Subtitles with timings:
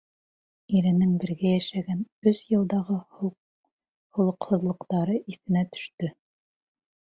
[0.77, 1.99] Иренең бергә йәшәгән
[2.31, 6.11] өс йылдағы холоҡһоҙлоҡтары иҫенә төштө.